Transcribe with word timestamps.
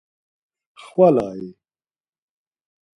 Xvala-i? 0.85 1.47